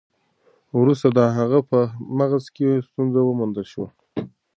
وروسته 0.79 1.07
د 1.17 1.19
هغه 1.37 1.59
په 1.69 1.79
مغز 2.17 2.45
کې 2.55 2.83
ستونزه 2.87 3.19
وموندل 3.23 3.65
شوه. 3.73 3.87